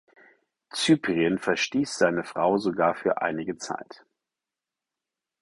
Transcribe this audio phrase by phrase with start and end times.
[0.73, 4.03] Cyprien verstieß seine Frau sogar für einige Zeit.